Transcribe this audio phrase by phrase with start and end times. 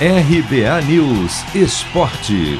[0.00, 2.58] RBA News Esporte.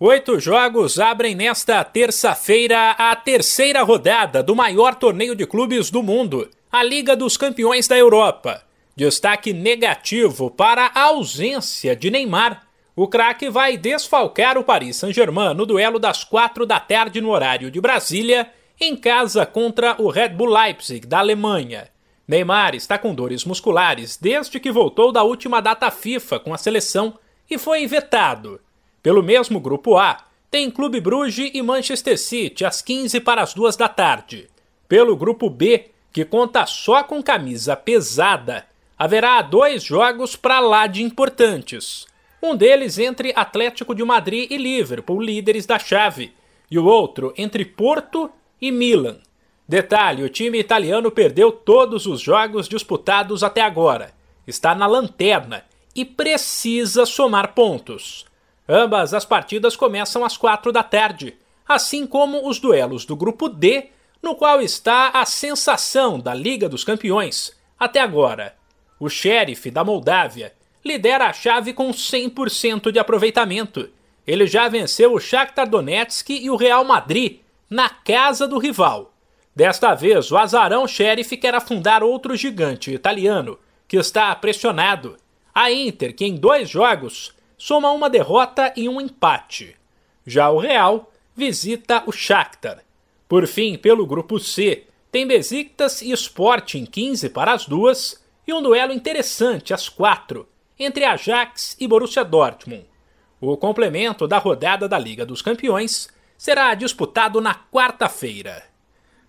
[0.00, 6.48] Oito jogos abrem nesta terça-feira a terceira rodada do maior torneio de clubes do mundo,
[6.72, 8.62] a Liga dos Campeões da Europa.
[8.96, 12.62] Destaque negativo para a ausência de Neymar.
[12.96, 17.70] O craque vai desfalcar o Paris Saint-Germain no duelo das quatro da tarde no horário
[17.70, 21.90] de Brasília, em casa contra o Red Bull Leipzig da Alemanha.
[22.28, 27.18] Neymar está com dores musculares desde que voltou da última data FIFA com a seleção
[27.50, 28.60] e foi vetado.
[29.02, 33.76] Pelo mesmo grupo A, tem Clube Bruges e Manchester City às 15 para as 2
[33.76, 34.46] da tarde.
[34.86, 38.66] Pelo grupo B, que conta só com camisa pesada,
[38.98, 42.06] haverá dois jogos para lá de importantes.
[42.42, 46.32] Um deles entre Atlético de Madrid e Liverpool, líderes da chave,
[46.70, 49.18] e o outro entre Porto e Milan.
[49.68, 54.14] Detalhe: o time italiano perdeu todos os jogos disputados até agora.
[54.46, 55.62] Está na lanterna
[55.94, 58.24] e precisa somar pontos.
[58.66, 63.90] Ambas as partidas começam às quatro da tarde, assim como os duelos do grupo D,
[64.22, 68.56] no qual está a sensação da Liga dos Campeões até agora.
[68.98, 70.52] O Sheriff da Moldávia
[70.84, 73.90] lidera a chave com 100% de aproveitamento.
[74.26, 79.12] Ele já venceu o Shakhtar Donetsk e o Real Madrid na casa do rival.
[79.58, 85.16] Desta vez, o azarão xerife quer afundar outro gigante italiano, que está pressionado.
[85.52, 89.74] A Inter, que em dois jogos soma uma derrota e um empate.
[90.24, 92.84] Já o Real visita o Shakhtar.
[93.28, 98.62] Por fim, pelo grupo C, tem Besiktas e Sporting 15 para as duas e um
[98.62, 100.48] duelo interessante às quatro
[100.78, 102.86] entre Ajax e Borussia Dortmund.
[103.40, 108.67] O complemento da rodada da Liga dos Campeões será disputado na quarta-feira.